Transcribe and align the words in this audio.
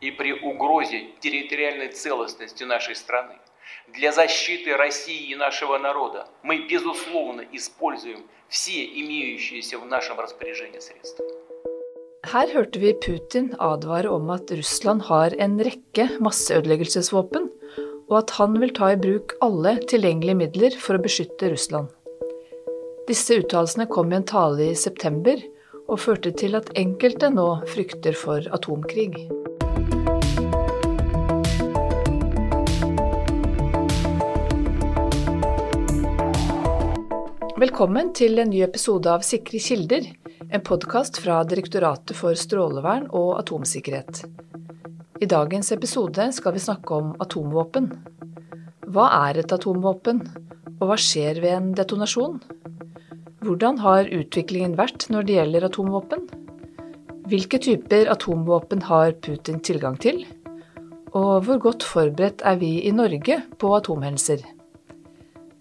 и 0.00 0.10
при 0.10 0.32
угрозе 0.32 1.06
территориальной 1.20 1.88
целостности 1.88 2.64
нашей 2.64 2.94
страны, 2.94 3.36
для 3.94 4.12
защиты 4.12 4.76
России 4.76 5.30
и 5.30 5.34
нашего 5.34 5.78
народа 5.78 6.28
мы, 6.42 6.66
безусловно, 6.68 7.42
используем 7.52 8.26
все 8.48 8.84
имеющиеся 8.84 9.78
в 9.78 9.86
нашем 9.86 10.18
распоряжении 10.18 10.80
средства. 10.80 11.24
Her 12.24 12.46
hørte 12.54 12.78
vi 12.78 12.92
Putin 12.94 13.54
advare 13.58 14.08
om 14.08 14.30
at 14.30 14.50
Russland 14.50 15.02
har 15.02 15.34
en 15.38 15.58
rekke 15.58 16.08
masseødeleggelsesvåpen, 16.20 17.50
og 18.08 18.18
at 18.18 18.30
han 18.38 18.60
vil 18.60 18.70
ta 18.76 18.92
i 18.92 18.96
bruk 18.96 19.34
alle 19.40 19.74
tilgjengelige 19.90 20.38
midler 20.38 20.76
for 20.78 20.96
å 20.96 21.02
beskytte 21.02 21.50
Russland. 21.50 21.88
Disse 23.08 23.40
uttalelsene 23.42 23.88
kom 23.90 24.12
i 24.12 24.20
en 24.20 24.28
tale 24.28 24.70
i 24.70 24.78
september, 24.78 25.42
og 25.90 25.98
førte 25.98 26.30
til 26.38 26.54
at 26.54 26.70
enkelte 26.78 27.28
nå 27.34 27.48
frykter 27.72 28.14
for 28.16 28.46
atomkrig. 28.54 29.16
Velkommen 37.57 38.11
til 38.13 38.37
en 38.37 38.51
ny 38.53 38.59
episode 38.61 39.09
av 39.09 39.23
Sikre 39.25 39.57
kilder, 39.57 40.03
en 40.53 40.61
podkast 40.61 41.15
fra 41.17 41.39
Direktoratet 41.41 42.13
for 42.13 42.37
strålevern 42.37 43.07
og 43.17 43.31
atomsikkerhet. 43.39 44.19
I 45.17 45.25
dagens 45.25 45.71
episode 45.73 46.27
skal 46.37 46.53
vi 46.53 46.61
snakke 46.61 46.99
om 46.99 47.15
atomvåpen. 47.23 47.87
Hva 48.93 49.07
er 49.31 49.39
et 49.41 49.55
atomvåpen, 49.55 50.19
og 50.75 50.83
hva 50.85 50.99
skjer 51.01 51.41
ved 51.41 51.55
en 51.55 51.71
detonasjon? 51.79 52.37
Hvordan 53.41 53.81
har 53.81 54.11
utviklingen 54.19 54.75
vært 54.77 55.07
når 55.09 55.25
det 55.25 55.39
gjelder 55.39 55.65
atomvåpen? 55.71 56.27
Hvilke 57.25 57.57
typer 57.57 58.11
atomvåpen 58.13 58.85
har 58.85 59.17
Putin 59.17 59.63
tilgang 59.65 59.97
til? 59.97 60.27
Og 61.17 61.41
hvor 61.49 61.65
godt 61.65 61.89
forberedt 61.89 62.45
er 62.45 62.61
vi 62.61 62.75
i 62.85 62.93
Norge 62.93 63.41
på 63.57 63.73
atomhendelser? 63.79 64.45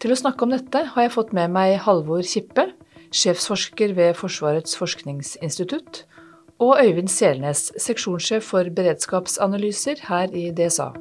Til 0.06 0.14
å 0.14 0.20
snakke 0.20 0.46
om 0.46 0.52
dette 0.54 0.80
har 0.92 1.02
jeg 1.02 1.10
fått 1.16 1.32
med 1.34 1.50
meg 1.50 1.80
Halvor 1.82 2.20
Kippe, 2.22 2.68
sjefsforsker 3.10 3.90
ved 3.96 4.12
Forsvarets 4.14 4.76
forskningsinstitutt, 4.78 6.04
og 6.62 6.78
Øyvind 6.78 7.10
Selnes, 7.10 7.72
seksjonssjef 7.82 8.46
for 8.46 8.70
beredskapsanalyser 8.76 10.04
her 10.06 10.30
i 10.30 10.52
DSA. 10.54 10.92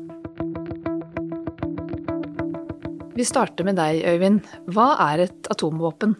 Vi 3.14 3.28
starter 3.30 3.70
med 3.70 3.78
deg, 3.78 4.02
Øyvind. 4.10 4.42
Hva 4.74 4.88
er 5.12 5.28
et 5.28 5.52
atomvåpen? 5.54 6.18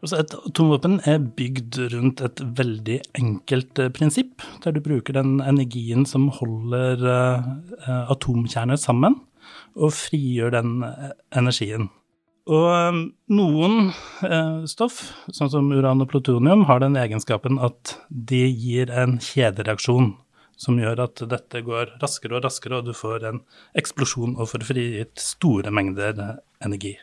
Altså 0.00 0.18
et 0.24 0.34
atomvåpen 0.40 0.98
er 1.14 1.22
bygd 1.22 1.78
rundt 1.94 2.24
et 2.26 2.42
veldig 2.58 2.98
enkelt 3.22 3.84
eh, 3.84 3.92
prinsipp, 3.94 4.42
der 4.66 4.74
du 4.74 4.82
bruker 4.82 5.14
den 5.14 5.38
energien 5.46 6.02
som 6.10 6.26
holder 6.40 7.06
uh, 7.06 8.10
atomkjerner 8.10 8.82
sammen, 8.82 9.20
og 9.78 9.94
frigjør 9.94 10.58
den 10.58 10.76
energien. 11.30 11.92
Og 12.50 12.66
um, 12.66 13.02
noen 13.30 13.92
eh, 14.26 14.62
stoff, 14.70 15.04
sånn 15.30 15.52
som 15.52 15.68
uran 15.70 16.02
og 16.02 16.10
plutonium, 16.10 16.64
har 16.66 16.82
den 16.82 16.98
egenskapen 16.98 17.60
at 17.62 17.94
de 18.10 18.42
gir 18.48 18.90
en 18.90 19.20
kjedereaksjon 19.22 20.16
som 20.60 20.80
gjør 20.80 21.04
at 21.06 21.22
dette 21.30 21.62
går 21.64 21.94
raskere 22.02 22.36
og 22.36 22.44
raskere, 22.44 22.80
og 22.80 22.90
du 22.90 22.96
får 22.96 23.28
en 23.28 23.38
eksplosjon 23.78 24.34
og 24.34 24.50
får 24.50 24.66
frigitt 24.66 25.22
store 25.22 25.70
mengder 25.72 26.18
energi. 26.64 26.96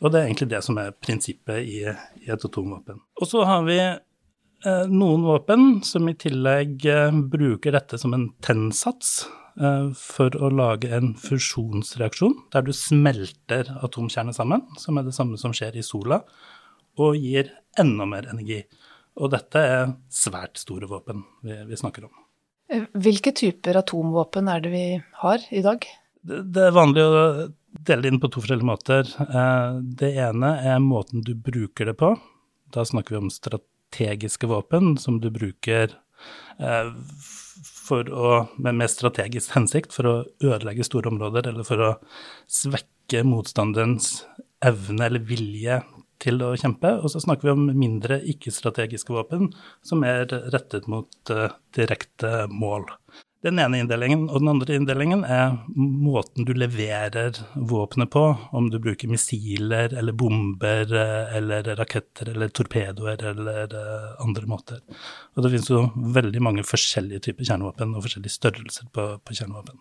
Og 0.00 0.12
det 0.12 0.20
er 0.20 0.28
egentlig 0.28 0.52
det 0.52 0.62
som 0.64 0.78
er 0.78 0.94
prinsippet 0.94 1.66
i, 1.66 1.80
i 2.22 2.30
et 2.30 2.46
atomvåpen. 2.46 3.02
Og 3.18 3.28
så 3.28 3.42
har 3.48 3.66
vi 3.66 3.80
eh, 3.82 4.86
noen 4.92 5.26
våpen 5.26 5.66
som 5.88 6.06
i 6.06 6.14
tillegg 6.20 6.86
eh, 6.92 7.20
bruker 7.34 7.74
dette 7.74 7.98
som 8.00 8.14
en 8.14 8.30
tennsats, 8.44 9.24
Eh, 9.26 9.45
for 9.96 10.34
å 10.36 10.50
lage 10.52 10.90
en 10.92 11.14
fusjonsreaksjon 11.16 12.34
der 12.52 12.66
du 12.66 12.74
smelter 12.76 13.70
atomkjerner 13.86 14.36
sammen, 14.36 14.66
som 14.76 14.98
er 15.00 15.06
det 15.06 15.14
samme 15.16 15.38
som 15.40 15.54
skjer 15.56 15.78
i 15.80 15.84
sola, 15.86 16.18
og 17.00 17.16
gir 17.16 17.48
enda 17.80 18.04
mer 18.08 18.28
energi. 18.32 18.62
Og 19.16 19.32
dette 19.32 19.60
er 19.60 19.92
svært 20.12 20.60
store 20.60 20.88
våpen 20.90 21.24
vi, 21.44 21.56
vi 21.68 21.78
snakker 21.78 22.04
om. 22.08 22.12
Eh, 22.72 22.84
hvilke 22.98 23.32
typer 23.36 23.78
atomvåpen 23.80 24.50
er 24.52 24.64
det 24.64 24.72
vi 24.72 24.86
har 25.22 25.46
i 25.54 25.62
dag? 25.64 25.86
Det, 26.26 26.42
det 26.52 26.66
er 26.66 26.76
vanlig 26.76 27.04
å 27.04 27.22
dele 27.86 28.10
inn 28.10 28.20
på 28.20 28.30
to 28.32 28.42
forskjellige 28.42 28.68
måter. 28.68 29.08
Eh, 29.26 29.78
det 30.00 30.12
ene 30.20 30.56
er 30.72 30.82
måten 30.82 31.24
du 31.24 31.34
bruker 31.38 31.92
det 31.92 31.96
på. 32.00 32.12
Da 32.74 32.84
snakker 32.84 33.16
vi 33.16 33.22
om 33.24 33.32
strategiske 33.32 34.50
våpen 34.50 34.96
som 35.00 35.20
du 35.22 35.30
bruker 35.32 35.94
for 37.86 38.08
å, 38.10 38.30
med 38.62 38.78
med 38.80 38.90
strategisk 38.90 39.54
hensikt 39.56 39.94
for 39.94 40.08
å 40.08 40.14
ødelegge 40.44 40.86
store 40.86 41.12
områder, 41.12 41.50
eller 41.50 41.66
for 41.66 41.82
å 41.84 41.90
svekke 42.50 43.22
motstanderens 43.26 44.24
evne 44.64 45.06
eller 45.06 45.22
vilje 45.22 45.80
til 46.22 46.40
å 46.44 46.54
kjempe. 46.58 46.94
Og 47.02 47.12
så 47.12 47.22
snakker 47.22 47.48
vi 47.48 47.54
om 47.54 47.66
mindre 47.76 48.20
ikke-strategiske 48.32 49.14
våpen 49.14 49.50
som 49.86 50.04
er 50.06 50.26
rettet 50.54 50.88
mot 50.90 51.32
uh, 51.32 51.50
direkte 51.76 52.46
mål 52.52 52.88
den 53.46 53.60
ene 53.62 53.80
inndelingen. 53.82 54.26
Og 54.28 54.42
den 54.42 54.50
andre 54.52 54.76
inndelingen 54.78 55.24
er 55.24 55.56
måten 55.76 56.46
du 56.46 56.52
leverer 56.56 57.38
våpenet 57.54 58.10
på. 58.12 58.24
Om 58.56 58.70
du 58.72 58.78
bruker 58.82 59.10
missiler 59.10 59.94
eller 59.96 60.16
bomber 60.16 60.92
eh, 60.92 61.36
eller 61.38 61.72
raketter 61.78 62.32
eller 62.34 62.52
torpedoer 62.54 63.24
eller 63.32 63.74
eh, 63.80 64.12
andre 64.24 64.50
måter. 64.50 64.82
Og 65.34 65.44
det 65.44 65.54
finnes 65.54 65.72
jo 65.72 65.86
veldig 66.18 66.42
mange 66.44 66.66
forskjellige 66.66 67.28
typer 67.28 67.48
kjernevåpen 67.50 67.96
og 67.96 68.06
forskjellige 68.06 68.36
størrelser 68.36 68.90
på, 68.94 69.08
på 69.22 69.38
kjernevåpen. 69.40 69.80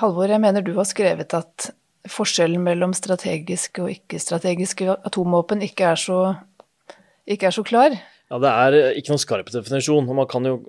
Halvor, 0.00 0.28
jeg 0.28 0.42
mener 0.42 0.62
du 0.62 0.74
har 0.76 0.88
skrevet 0.88 1.34
at 1.34 1.70
forskjellen 2.08 2.62
mellom 2.64 2.92
strategiske 2.96 3.82
og 3.82 3.92
ikke-strategiske 3.92 4.88
atomvåpen 5.08 5.64
ikke 5.66 5.92
er 5.92 6.00
så, 6.00 6.20
ikke 7.28 7.50
er 7.50 7.56
så 7.56 7.64
klar. 7.66 7.96
Ja, 8.30 8.38
Det 8.38 8.50
er 8.50 8.76
ikke 8.94 9.10
noen 9.10 9.24
skarp 9.24 9.50
definisjon. 9.50 10.08
og 10.08 10.14
Man 10.14 10.28
kan 10.30 10.46
jo 10.46 10.60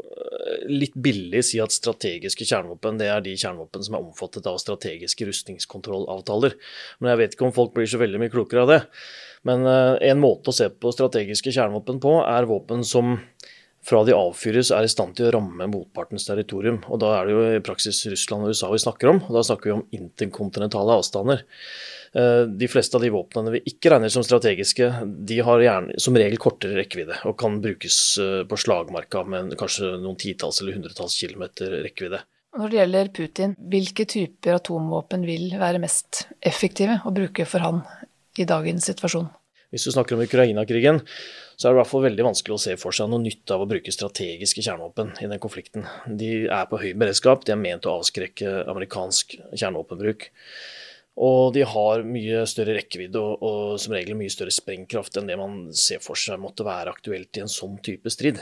litt 0.67 0.95
billig 0.97 1.43
si 1.45 1.59
at 1.61 1.73
strategiske 1.73 2.45
kjernevåpen 2.47 2.97
det 2.99 3.09
er 3.11 3.21
de 3.23 3.35
kjernevåpen 3.37 3.85
som 3.85 3.95
er 3.97 4.05
omfattet 4.05 4.47
av 4.49 4.57
strategiske 4.61 5.27
rustningskontrollavtaler. 5.29 6.57
Men 6.99 7.13
jeg 7.13 7.21
vet 7.21 7.35
ikke 7.35 7.47
om 7.47 7.55
folk 7.55 7.75
blir 7.75 7.89
så 7.89 8.01
veldig 8.01 8.21
mye 8.21 8.33
klokere 8.33 8.65
av 8.65 8.73
det. 8.73 8.81
Men 9.47 9.65
eh, 9.69 10.09
en 10.11 10.21
måte 10.21 10.51
å 10.51 10.55
se 10.55 10.69
på 10.73 10.93
strategiske 10.93 11.53
kjernevåpen 11.53 12.01
på, 12.01 12.17
er 12.25 12.49
våpen 12.49 12.85
som 12.87 13.19
fra 13.85 14.03
de 14.05 14.13
avfyres 14.13 14.69
er 14.75 14.85
i 14.85 14.91
stand 14.91 15.15
til 15.17 15.29
å 15.29 15.31
ramme 15.37 15.65
motpartens 15.71 16.27
territorium. 16.27 16.81
Og 16.89 17.01
da 17.01 17.15
er 17.17 17.27
det 17.27 17.33
jo 17.33 17.45
i 17.47 17.63
praksis 17.65 18.03
Russland 18.11 18.45
og 18.45 18.53
USA 18.53 18.69
vi 18.73 18.81
snakker 18.83 19.13
om, 19.13 19.23
og 19.25 19.37
da 19.37 19.45
snakker 19.45 19.71
vi 19.71 19.77
om 19.77 19.87
interkontinentale 19.97 20.99
avstander. 21.01 21.41
Eh, 22.15 22.41
de 22.41 22.67
fleste 22.67 22.97
av 22.97 23.03
de 23.05 23.09
våpnene 23.13 23.53
vi 23.53 23.61
ikke 23.71 23.93
regner 23.93 24.11
som 24.11 24.23
strategiske, 24.25 24.89
de 25.07 25.37
har 25.47 25.63
gjerne, 25.63 25.95
som 26.01 26.17
regel 26.19 26.39
kortere 26.43 26.75
rekkevidde 26.81 27.21
og 27.29 27.37
kan 27.39 27.61
brukes 27.63 27.97
eh, 28.19 28.41
på 28.47 28.59
slagmarka 28.59 29.23
med 29.23 29.55
kanskje 29.59 29.93
noen 30.01 30.19
titalls 30.19 30.59
eller 30.59 30.75
hundretalls 30.75 31.15
kilometer 31.15 31.77
rekkevidde. 31.85 32.19
Når 32.59 32.71
det 32.71 32.81
gjelder 32.81 33.11
Putin, 33.15 33.53
hvilke 33.71 34.03
typer 34.11 34.57
atomvåpen 34.57 35.23
vil 35.23 35.53
være 35.55 35.79
mest 35.79 36.25
effektive 36.43 36.99
å 37.07 37.13
bruke 37.15 37.45
for 37.47 37.63
han 37.63 37.79
i 38.35 38.47
dagens 38.47 38.91
situasjon? 38.91 39.29
Hvis 39.71 39.87
du 39.87 39.93
snakker 39.93 40.17
om 40.17 40.25
Ukraina-krigen, 40.25 40.99
så 41.55 41.69
er 41.69 41.71
det 41.71 41.77
i 41.77 41.79
hvert 41.79 41.91
fall 41.93 42.03
veldig 42.03 42.25
vanskelig 42.27 42.57
å 42.57 42.59
se 42.59 42.75
for 42.81 42.95
seg 42.95 43.07
noe 43.07 43.23
nytte 43.23 43.55
av 43.55 43.63
å 43.63 43.69
bruke 43.71 43.93
strategiske 43.95 44.65
kjernevåpen 44.65 45.13
i 45.23 45.29
den 45.31 45.39
konflikten. 45.39 45.87
De 46.03 46.31
er 46.43 46.67
på 46.67 46.81
høy 46.81 46.91
beredskap, 46.91 47.47
de 47.47 47.55
er 47.55 47.61
ment 47.61 47.87
å 47.87 47.95
avskrekke 48.01 48.65
amerikansk 48.67 49.37
kjernevåpenbruk. 49.53 50.27
Og 51.19 51.51
de 51.53 51.65
har 51.67 52.05
mye 52.07 52.45
større 52.47 52.77
rekkevidde 52.77 53.19
og, 53.19 53.43
og, 53.43 53.75
som 53.83 53.93
regel 53.97 54.15
mye 54.15 54.31
større 54.31 54.53
sprengkraft 54.55 55.19
enn 55.19 55.27
det 55.27 55.37
man 55.39 55.65
ser 55.75 55.99
for 56.03 56.19
seg 56.19 56.39
måtte 56.39 56.65
være 56.65 56.93
aktuelt 56.93 57.35
i 57.35 57.43
en 57.43 57.51
sånn 57.51 57.77
type 57.83 58.13
strid. 58.13 58.39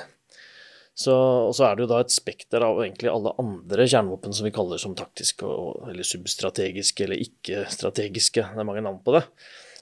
Så, 0.99 1.13
og 1.15 1.53
så 1.55 1.65
er 1.65 1.77
det 1.77 1.85
jo 1.85 1.89
da 1.93 2.01
et 2.03 2.11
spekter 2.11 2.63
av 2.65 2.81
egentlig 2.83 3.07
alle 3.09 3.31
andre 3.39 3.87
kjernevåpen 3.87 4.35
som 4.35 4.45
vi 4.45 4.53
kaller 4.53 4.81
som 4.81 4.97
taktiske, 4.99 5.47
eller 5.87 6.05
substrategiske 6.05 7.05
eller 7.05 7.23
ikke-strategiske. 7.23 8.43
Det 8.51 8.63
er 8.63 8.67
mange 8.67 8.83
navn 8.83 8.99
på 9.05 9.15
det. 9.15 9.23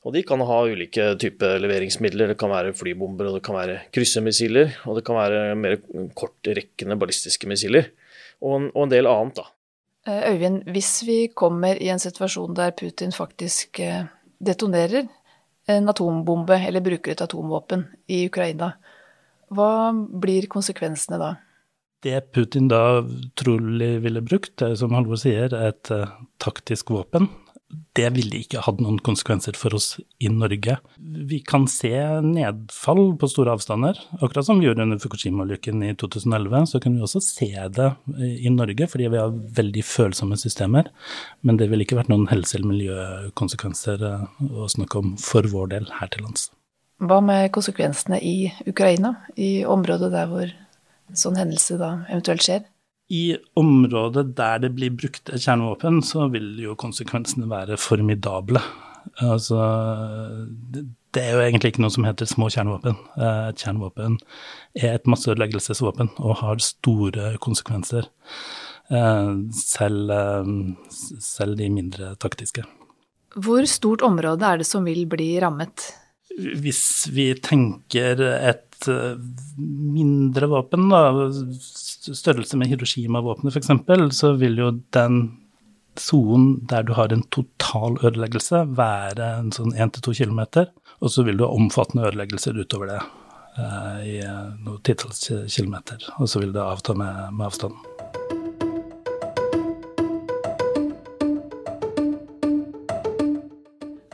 Og 0.06 0.14
de 0.14 0.22
kan 0.24 0.40
ha 0.46 0.60
ulike 0.70 1.10
typer 1.20 1.58
leveringsmidler. 1.60 2.32
Det 2.32 2.38
kan 2.40 2.54
være 2.54 2.76
flybomber, 2.78 3.32
og 3.32 3.40
det 3.40 3.44
kan 3.48 3.58
være 3.58 3.80
kryssemissiler, 3.96 4.78
og 4.86 5.00
det 5.00 5.04
kan 5.10 5.18
være 5.18 5.58
mer 5.58 5.80
kortrekkende 6.16 7.00
ballistiske 7.02 7.50
missiler. 7.50 7.90
Og, 8.38 8.70
og 8.70 8.84
en 8.86 8.94
del 8.94 9.10
annet, 9.10 9.42
da. 9.42 9.50
Eh, 10.08 10.32
Øyvind, 10.32 10.64
hvis 10.72 11.04
vi 11.08 11.18
kommer 11.36 11.80
i 11.82 11.90
en 11.92 12.00
situasjon 12.00 12.56
der 12.56 12.72
Putin 12.72 13.12
faktisk 13.12 13.80
eh, 13.84 14.06
detonerer 14.40 15.08
en 15.68 15.90
atombombe 15.90 16.56
eller 16.68 16.84
bruker 16.84 17.12
et 17.12 17.22
atomvåpen 17.22 17.84
i 18.08 18.26
Ukraina, 18.30 18.72
hva 19.52 19.92
blir 19.94 20.48
konsekvensene 20.52 21.20
da? 21.20 21.34
Det 22.04 22.22
Putin 22.32 22.70
da 22.72 23.02
trolig 23.36 23.98
ville 24.04 24.22
brukt, 24.22 24.62
er 24.62 24.76
som 24.80 24.94
Halvor 24.96 25.20
sier, 25.20 25.52
er 25.52 25.74
et 25.74 25.92
taktisk 26.40 26.92
våpen. 26.94 27.28
Det 27.98 28.10
ville 28.16 28.40
ikke 28.40 28.62
hatt 28.64 28.80
noen 28.80 29.00
konsekvenser 29.04 29.58
for 29.60 29.76
oss 29.76 29.98
i 30.24 30.30
Norge. 30.32 30.78
Vi 30.98 31.40
kan 31.44 31.66
se 31.72 31.92
nedfall 32.24 33.18
på 33.20 33.30
store 33.32 33.56
avstander, 33.58 33.98
akkurat 34.22 34.48
som 34.48 34.62
vi 34.62 34.70
gjorde 34.70 34.86
under 34.86 35.02
Fukushima-ulykken 35.02 35.82
i 35.84 35.94
2011. 36.00 36.68
Så 36.72 36.82
kan 36.84 36.96
vi 36.96 37.04
også 37.04 37.22
se 37.26 37.50
det 37.76 37.90
i 38.24 38.52
Norge, 38.54 38.88
fordi 38.92 39.10
vi 39.12 39.20
har 39.20 39.34
veldig 39.60 39.84
følsomme 39.84 40.38
systemer. 40.40 40.92
Men 41.42 41.60
det 41.60 41.68
ville 41.72 41.88
ikke 41.88 42.00
vært 42.00 42.14
noen 42.14 42.30
helse- 42.32 42.60
eller 42.60 42.72
miljøkonsekvenser 42.72 44.06
eh, 44.14 44.46
å 44.48 44.70
snakke 44.72 45.02
om 45.02 45.18
for 45.20 45.50
vår 45.52 45.74
del 45.76 45.92
her 46.00 46.14
til 46.14 46.24
lands. 46.28 46.48
Hva 47.04 47.20
med 47.22 47.52
konsekvensene 47.54 48.22
i 48.24 48.38
Ukraina, 48.70 49.18
i 49.36 49.66
området 49.68 50.14
der 50.14 50.32
hvor 50.32 50.56
sånn 51.18 51.38
hendelse 51.40 51.78
da 51.82 51.92
eventuelt 52.08 52.46
skjer? 52.46 52.66
I 53.10 53.38
området 53.56 54.34
der 54.36 54.60
det 54.66 54.74
blir 54.76 54.92
brukt 54.92 55.32
kjernevåpen, 55.32 56.02
så 56.04 56.28
vil 56.32 56.58
jo 56.60 56.76
konsekvensene 56.80 57.48
være 57.50 57.78
formidable. 57.80 58.60
Altså, 59.24 59.58
det 61.16 61.24
er 61.24 61.38
jo 61.38 61.44
egentlig 61.46 61.72
ikke 61.72 61.84
noe 61.86 61.94
som 61.94 62.08
heter 62.08 62.28
små 62.30 62.50
kjernevåpen. 62.52 62.98
Eh, 63.16 63.44
et 63.52 63.64
kjernevåpen 63.64 64.18
er 64.76 64.98
et 64.98 65.08
masseødeleggelsesvåpen 65.10 66.12
og 66.20 66.42
har 66.42 66.60
store 66.64 67.36
konsekvenser. 67.44 68.10
Eh, 68.92 69.32
selv, 69.56 70.12
eh, 70.12 70.52
selv 71.24 71.58
de 71.58 71.70
mindre 71.72 72.14
taktiske. 72.20 72.66
Hvor 73.38 73.66
stort 73.70 74.02
område 74.02 74.46
er 74.46 74.58
det 74.58 74.68
som 74.68 74.86
vil 74.88 75.06
bli 75.10 75.38
rammet? 75.40 75.92
Hvis 76.38 77.08
vi 77.14 77.32
tenker 77.42 78.22
et 78.38 78.88
mindre 79.58 80.50
våpen, 80.52 80.86
da, 80.92 81.28
størrelse 82.14 82.60
med 82.62 82.70
Hiroshima-våpenet 82.70 83.58
f.eks., 83.58 84.18
så 84.20 84.36
vil 84.38 84.60
jo 84.62 84.72
den 84.94 85.22
sonen 86.00 86.68
der 86.70 86.84
du 86.84 86.94
har 86.94 87.14
en 87.14 87.24
total 87.34 87.98
ødeleggelse, 88.06 88.64
være 88.78 89.32
en 89.40 89.52
sånn 89.56 89.74
1-2 89.74 90.14
km. 90.22 90.42
Og 91.02 91.14
så 91.14 91.26
vil 91.26 91.40
du 91.40 91.46
ha 91.46 91.54
omfattende 91.54 92.08
ødeleggelser 92.08 92.58
utover 92.58 92.94
det 92.94 93.02
eh, 93.02 94.00
i 94.06 94.16
eh, 94.26 94.48
noen 94.66 94.82
titalls 94.86 95.28
kilometer. 95.54 96.10
Og 96.18 96.30
så 96.30 96.42
vil 96.44 96.54
det 96.56 96.64
avta 96.64 96.98
med, 96.98 97.28
med 97.34 97.50
avstanden. 97.50 97.87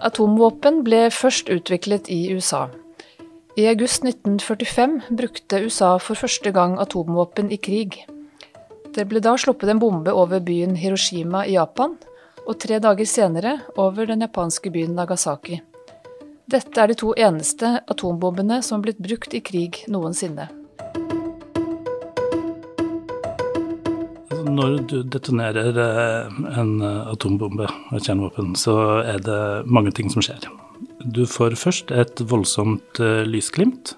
Atomvåpen 0.04 0.82
ble 0.84 1.06
først 1.16 1.48
utviklet 1.48 2.10
i 2.12 2.26
USA. 2.36 2.66
I 3.56 3.70
august 3.70 4.04
1945 4.04 4.98
brukte 5.16 5.62
USA 5.64 5.94
for 6.02 6.20
første 6.20 6.52
gang 6.52 6.74
atomvåpen 6.82 7.52
i 7.54 7.60
krig. 7.62 8.02
Det 8.92 9.06
ble 9.08 9.22
da 9.24 9.38
sluppet 9.40 9.72
en 9.72 9.80
bombe 9.80 10.12
over 10.12 10.44
byen 10.44 10.76
Hiroshima 10.76 11.46
i 11.48 11.56
Japan, 11.56 11.96
og 12.44 12.60
tre 12.60 12.82
dager 12.84 13.08
senere 13.08 13.54
over 13.80 14.10
den 14.10 14.26
japanske 14.26 14.74
byen 14.74 14.98
Nagasaki. 14.98 15.62
Dette 16.52 16.84
er 16.84 16.92
de 16.92 17.00
to 17.00 17.14
eneste 17.16 17.78
atombombene 17.88 18.60
som 18.60 18.82
er 18.82 18.90
blitt 18.90 19.00
brukt 19.08 19.38
i 19.38 19.40
krig 19.40 19.86
noensinne. 19.88 20.50
Når 24.54 24.78
du 24.90 24.98
detonerer 25.04 25.80
eh, 25.84 26.38
en 26.60 26.72
atombombe, 26.84 27.68
et 27.94 28.06
kjernevåpen, 28.06 28.54
så 28.60 28.78
er 29.02 29.20
det 29.24 29.42
mange 29.66 29.94
ting 29.96 30.12
som 30.14 30.24
skjer. 30.26 30.48
Du 31.04 31.26
får 31.30 31.58
først 31.60 31.92
et 31.92 32.22
voldsomt 32.28 33.00
uh, 33.04 33.24
lysglimt, 33.28 33.96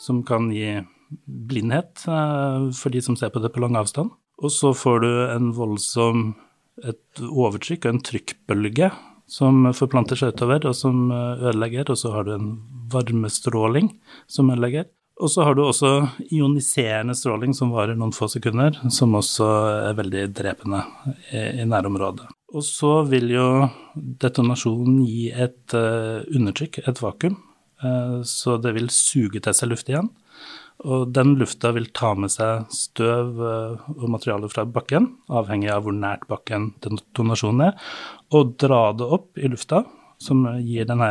som 0.00 0.22
kan 0.26 0.48
gi 0.52 0.80
blindhet 1.26 2.02
for 2.02 2.92
de 2.92 3.02
som 3.04 3.16
ser 3.20 3.30
på 3.32 3.40
det 3.44 3.52
på 3.52 3.60
lang 3.62 3.76
avstand. 3.78 4.10
Og 4.42 4.50
så 4.50 4.72
får 4.74 5.02
du 5.04 5.10
en 5.28 5.50
voldsom 5.54 6.32
et 6.80 7.22
overtrykk 7.22 7.86
og 7.86 7.92
en 7.92 8.04
trykkbølge 8.08 8.88
som 9.30 9.68
forplanter 9.76 10.18
seg 10.18 10.34
utover, 10.34 10.66
og 10.68 10.76
som 10.76 11.06
eh, 11.12 11.44
ødelegger. 11.48 11.92
Og 11.92 12.00
så 12.00 12.12
har 12.14 12.26
du 12.26 12.34
en 12.34 12.50
varmestråling 12.92 13.92
som 14.30 14.50
ødelegger. 14.52 14.90
Og 15.20 15.30
så 15.30 15.44
har 15.44 15.54
du 15.54 15.62
også 15.64 15.90
ioniserende 16.32 17.14
stråling 17.16 17.52
som 17.54 17.72
varer 17.74 17.98
noen 17.98 18.14
få 18.16 18.30
sekunder, 18.32 18.78
som 18.90 19.12
også 19.18 19.48
er 19.90 19.98
veldig 19.98 20.24
drepende 20.34 20.80
i, 21.30 21.62
i 21.62 21.66
nærområdet. 21.68 22.30
Og 22.52 22.64
så 22.64 22.94
vil 23.08 23.30
jo 23.32 23.46
detonasjonen 23.94 25.02
gi 25.06 25.28
et 25.30 25.76
uh, 25.76 26.24
undertrykk, 26.32 26.82
et 26.88 27.04
vakuum, 27.04 27.38
uh, 27.84 28.18
så 28.28 28.58
det 28.60 28.74
vil 28.76 28.90
suge 28.92 29.40
til 29.40 29.56
seg 29.56 29.72
luft 29.72 29.92
igjen. 29.92 30.10
Og 30.82 31.12
den 31.14 31.36
lufta 31.38 31.70
vil 31.76 31.92
ta 31.94 32.12
med 32.18 32.32
seg 32.32 32.66
støv 32.74 33.38
uh, 33.38 33.88
og 33.94 34.08
materiale 34.16 34.50
fra 34.52 34.66
bakken, 34.66 35.12
avhengig 35.30 35.70
av 35.72 35.86
hvor 35.86 35.96
nært 35.96 36.26
bakken 36.32 36.72
detonasjonen 36.82 37.68
er, 37.68 37.90
og 38.32 38.56
dra 38.60 38.88
det 38.96 39.12
opp 39.18 39.38
i 39.38 39.52
lufta, 39.52 39.84
som 40.22 40.44
gir 40.62 40.86
den 40.86 41.02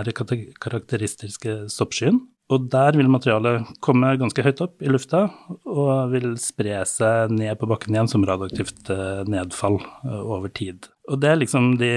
karakteristiske 0.62 1.65
stoppskyen. 1.71 2.21
Og 2.51 2.68
der 2.71 2.98
vil 3.00 3.07
materialet 3.07 3.69
komme 3.83 4.09
ganske 4.19 4.44
høyt 4.44 4.59
opp 4.65 4.83
i 4.83 4.92
lufta 4.92 5.24
og 5.71 6.12
vil 6.12 6.33
spre 6.42 6.81
seg 6.89 7.31
ned 7.31 7.56
på 7.62 7.69
bakken 7.71 7.95
igjen 7.95 8.12
som 8.12 8.25
radioaktivt 8.27 8.92
nedfall 9.31 9.80
over 10.03 10.51
tid. 10.51 10.89
Og 11.07 11.21
det 11.24 11.31
er 11.31 11.39
liksom 11.39 11.77
de 11.80 11.94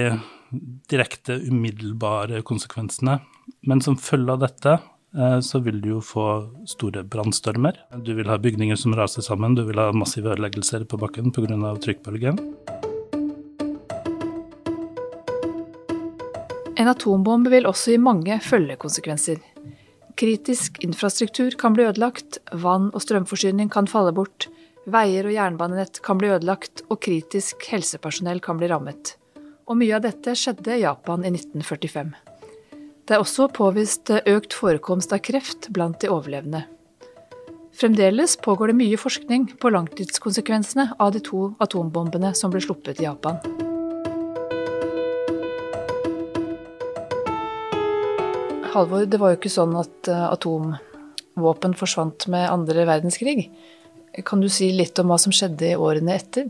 direkte, 0.89 1.37
umiddelbare 1.49 2.41
konsekvensene. 2.41 3.19
Men 3.67 3.81
som 3.81 3.97
følge 3.97 4.35
av 4.35 4.43
dette 4.43 4.75
eh, 5.17 5.39
så 5.43 5.61
vil 5.65 5.81
du 5.81 5.89
jo 5.95 6.01
få 6.03 6.27
store 6.69 7.03
brannstormer. 7.03 7.77
Du 8.05 8.13
vil 8.17 8.29
ha 8.29 8.37
bygninger 8.41 8.79
som 8.79 8.95
raser 8.97 9.25
sammen, 9.25 9.57
du 9.57 9.65
vil 9.67 9.81
ha 9.81 9.91
massive 9.95 10.33
ødeleggelser 10.33 10.87
på 10.89 10.99
bakken 11.01 11.33
pga. 11.35 11.75
trykkbølgen. 11.83 12.39
En 16.75 16.91
atombombe 16.91 17.49
vil 17.53 17.67
også 17.69 17.95
gi 17.95 18.01
mange 18.03 18.39
følgekonsekvenser. 18.43 19.54
Kritisk 20.15 20.77
infrastruktur 20.83 21.57
kan 21.59 21.73
bli 21.75 21.83
ødelagt, 21.83 22.37
vann- 22.51 22.91
og 22.93 23.01
strømforsyning 23.03 23.71
kan 23.71 23.87
falle 23.87 24.13
bort, 24.15 24.47
Veier 24.85 25.25
og 25.25 25.33
jernbanenett 25.33 25.97
kan 26.05 26.19
bli 26.21 26.29
ødelagt, 26.29 26.83
og 26.93 26.99
kritisk 27.01 27.65
helsepersonell 27.71 28.39
kan 28.39 28.59
bli 28.59 28.69
rammet. 28.69 29.15
Og 29.65 29.79
mye 29.79 29.95
av 29.97 30.03
dette 30.05 30.35
skjedde 30.37 30.77
i 30.77 30.83
Japan 30.83 31.25
i 31.25 31.33
1945. 31.33 32.13
Det 33.05 33.17
er 33.17 33.21
også 33.21 33.49
påvist 33.53 34.13
økt 34.13 34.53
forekomst 34.53 35.13
av 35.13 35.23
kreft 35.25 35.71
blant 35.73 35.99
de 36.01 36.13
overlevende. 36.13 36.63
Fremdeles 37.75 38.37
pågår 38.37 38.71
det 38.71 38.79
mye 38.79 38.97
forskning 38.97 39.49
på 39.59 39.73
langtidskonsekvensene 39.73 40.91
av 41.01 41.11
de 41.17 41.25
to 41.25 41.49
atombombene 41.59 42.31
som 42.37 42.53
ble 42.53 42.61
sluppet 42.63 43.01
i 43.01 43.09
Japan. 43.09 43.41
Halvor, 48.75 49.05
det 49.07 49.21
var 49.21 49.31
jo 49.31 49.37
ikke 49.37 49.53
sånn 49.53 49.71
at 49.79 50.09
eh, 50.11 50.23
atomvåpen 50.27 51.77
forsvant 51.79 52.27
med 52.33 52.49
andre 52.49 52.83
verdenskrig. 52.89 53.47
Kan 54.27 54.41
du 54.43 54.49
si 54.51 54.67
litt 54.75 54.99
om 54.99 55.11
hva 55.11 55.17
som 55.21 55.31
skjedde 55.35 55.69
i 55.69 55.77
årene 55.79 56.17
etter? 56.19 56.49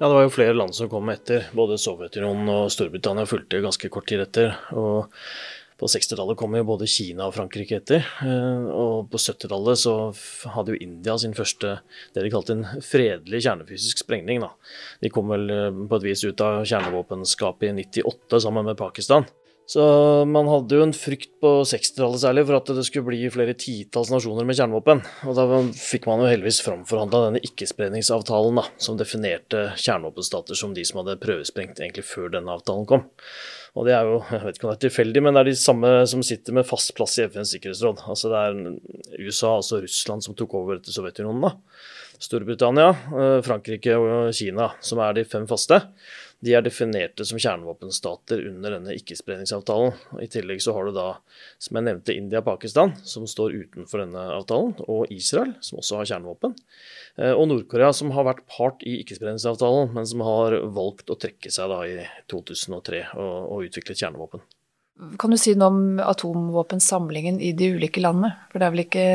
Ja, 0.00 0.08
Det 0.08 0.14
var 0.16 0.24
jo 0.24 0.32
flere 0.34 0.56
land 0.56 0.74
som 0.74 0.90
kom 0.90 1.12
etter. 1.14 1.46
Både 1.54 1.78
Sovjetunionen 1.78 2.50
og 2.50 2.72
Storbritannia 2.74 3.28
fulgte 3.30 3.62
ganske 3.62 3.90
kort 3.94 4.10
tid 4.10 4.24
etter. 4.24 4.56
og 4.74 5.14
på 5.74 5.88
60-tallet 5.90 6.38
kom 6.38 6.54
jo 6.54 6.66
både 6.66 6.86
Kina 6.90 7.26
og 7.26 7.34
Frankrike 7.34 7.80
etter. 7.80 8.02
Eh, 8.22 8.66
og 8.74 9.08
på 9.10 9.18
70-tallet 9.18 9.78
så 9.78 9.94
hadde 10.54 10.74
jo 10.74 10.82
India 10.82 11.16
sin 11.18 11.34
første 11.34 11.76
det 12.14 12.22
de 12.26 12.30
kalte 12.34 12.54
en 12.54 12.66
fredelig 12.82 13.44
kjernefysisk 13.46 14.02
sprengning. 14.02 14.42
Da. 14.42 14.52
De 15.02 15.10
kom 15.14 15.30
vel 15.34 15.46
eh, 15.50 15.70
på 15.86 15.98
et 15.98 16.06
vis 16.10 16.26
ut 16.26 16.44
av 16.46 16.62
kjernevåpenskapet 16.66 17.70
i 17.70 17.88
98 18.02 18.42
sammen 18.46 18.70
med 18.70 18.78
Pakistan. 18.78 19.26
Så 19.66 19.82
man 20.28 20.48
hadde 20.50 20.76
jo 20.76 20.84
en 20.84 20.92
frykt 20.92 21.30
på 21.40 21.50
60-tallet 21.64 22.20
særlig 22.20 22.42
for 22.44 22.58
at 22.58 22.68
det 22.76 22.84
skulle 22.84 23.08
bli 23.08 23.30
flere 23.32 23.54
titalls 23.56 24.10
nasjoner 24.12 24.44
med 24.44 24.58
kjernevåpen. 24.58 25.00
Og 25.24 25.38
da 25.38 25.60
fikk 25.78 26.04
man 26.10 26.20
jo 26.20 26.28
heldigvis 26.28 26.60
framforhandla 26.66 27.22
denne 27.26 27.42
ikkespredningsavtalen, 27.48 28.60
da, 28.60 28.66
som 28.76 29.00
definerte 29.00 29.70
kjernevåpenstater 29.80 30.60
som 30.60 30.76
de 30.76 30.84
som 30.84 31.00
hadde 31.00 31.16
prøvesprengt 31.22 31.80
egentlig 31.80 32.04
før 32.10 32.28
denne 32.36 32.52
avtalen 32.52 32.84
kom. 32.90 33.06
Og 33.74 33.88
det 33.88 33.96
er 33.96 34.06
jo, 34.06 34.20
jeg 34.28 34.44
vet 34.44 34.58
ikke 34.58 34.68
om 34.68 34.74
det 34.74 34.76
er 34.76 34.84
tilfeldig, 34.84 35.22
men 35.24 35.34
det 35.34 35.42
er 35.42 35.50
de 35.50 35.58
samme 35.58 35.94
som 36.12 36.22
sitter 36.26 36.54
med 36.60 36.68
fast 36.68 36.92
plass 36.98 37.16
i 37.18 37.24
FNs 37.24 37.56
sikkerhetsråd. 37.56 38.04
Altså 38.04 38.30
det 38.30 38.42
er 38.44 39.24
USA, 39.24 39.56
altså 39.56 39.80
Russland, 39.82 40.28
som 40.28 40.36
tok 40.38 40.54
over 40.60 40.76
etter 40.76 40.94
Sovjetunionen, 40.94 41.48
da. 41.48 41.56
Storbritannia, 42.22 42.92
eh, 42.92 43.40
Frankrike 43.42 43.96
og 43.98 44.30
Kina, 44.36 44.70
som 44.84 45.00
er 45.02 45.16
de 45.16 45.24
fem 45.26 45.48
faste. 45.50 45.80
De 46.44 46.52
er 46.52 46.64
definerte 46.64 47.24
som 47.24 47.38
kjernevåpenstater 47.40 48.42
under 48.50 48.76
denne 48.76 48.94
ikkespredningsavtalen. 48.98 49.94
I 50.20 50.28
tillegg 50.28 50.60
så 50.60 50.74
har 50.76 50.88
du 50.88 50.96
da, 50.96 51.06
som 51.62 51.78
jeg 51.78 51.86
nevnte, 51.86 52.16
India 52.16 52.42
og 52.42 52.48
Pakistan, 52.50 52.92
som 53.06 53.24
står 53.30 53.54
utenfor 53.62 54.02
denne 54.02 54.24
avtalen, 54.34 54.74
og 54.84 55.12
Israel, 55.14 55.54
som 55.64 55.80
også 55.80 56.02
har 56.02 56.10
kjernevåpen. 56.10 56.56
Eh, 57.16 57.32
og 57.32 57.48
Nord-Korea, 57.48 57.94
som 57.96 58.12
har 58.16 58.28
vært 58.28 58.44
part 58.50 58.84
i 58.84 58.98
ikkespredningsavtalen, 59.00 59.94
men 59.96 60.08
som 60.10 60.24
har 60.26 60.58
valgt 60.76 61.12
å 61.12 61.18
trekke 61.20 61.52
seg 61.54 61.72
da 61.72 61.80
i 61.88 61.96
2003 62.32 63.06
og, 63.14 63.36
og 63.54 63.70
utviklet 63.70 64.04
kjernevåpen. 64.04 64.44
Kan 65.18 65.32
du 65.32 65.40
si 65.40 65.56
noe 65.58 65.72
om 65.72 66.02
atomvåpensamlingen 66.02 67.40
i 67.42 67.50
de 67.56 67.72
ulike 67.74 68.02
landene? 68.04 68.36
For 68.52 68.60
det 68.60 68.66
er 68.66 68.74
vel 68.76 68.84
ikke 68.84 69.06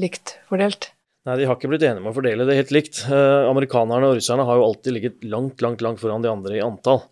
likt 0.00 0.38
fordelt? 0.48 0.90
Nei, 1.28 1.34
de 1.36 1.44
har 1.44 1.58
ikke 1.58 1.68
blitt 1.68 1.82
enige 1.84 2.00
om 2.00 2.08
å 2.08 2.14
fordele 2.16 2.46
det 2.48 2.56
helt 2.56 2.70
likt. 2.72 3.02
Eh, 3.04 3.48
amerikanerne 3.50 4.08
og 4.08 4.16
russerne 4.16 4.46
har 4.48 4.56
jo 4.56 4.64
alltid 4.64 4.94
ligget 4.96 5.26
langt, 5.28 5.60
langt, 5.60 5.82
langt 5.84 6.00
foran 6.00 6.24
de 6.24 6.30
andre 6.32 6.56
i 6.56 6.64
antall. 6.64 7.02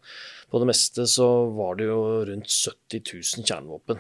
På 0.49 0.63
det 0.63 0.71
meste 0.71 1.05
så 1.11 1.27
var 1.53 1.77
det 1.77 1.91
jo 1.91 1.99
rundt 2.25 2.49
70 2.49 3.03
000 3.13 3.45
kjernevåpen 3.45 3.99